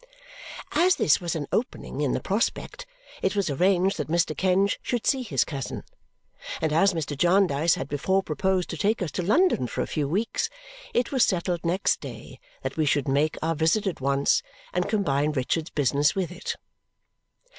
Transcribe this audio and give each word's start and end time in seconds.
As 0.71 0.95
this 0.95 1.21
was 1.21 1.35
an 1.35 1.45
opening 1.51 2.01
in 2.01 2.13
the 2.13 2.19
prospect, 2.19 2.87
it 3.21 3.35
was 3.35 3.51
arranged 3.51 3.97
that 3.97 4.07
Mr. 4.07 4.35
Kenge 4.35 4.79
should 4.81 5.05
see 5.05 5.21
his 5.21 5.43
cousin. 5.43 5.83
And 6.59 6.73
as 6.73 6.95
Mr. 6.95 7.15
Jarndyce 7.15 7.75
had 7.75 7.87
before 7.87 8.23
proposed 8.23 8.71
to 8.71 8.77
take 8.77 9.03
us 9.03 9.11
to 9.11 9.21
London 9.21 9.67
for 9.67 9.81
a 9.81 9.85
few 9.93 10.07
weeks, 10.07 10.49
it 10.91 11.11
was 11.11 11.23
settled 11.23 11.63
next 11.63 11.99
day 11.99 12.39
that 12.63 12.77
we 12.77 12.85
should 12.87 13.07
make 13.07 13.37
our 13.43 13.53
visit 13.53 13.85
at 13.85 14.01
once 14.01 14.41
and 14.73 14.89
combine 14.89 15.33
Richard's 15.33 15.69
business 15.69 16.15
with 16.15 16.31
it. 16.31 16.55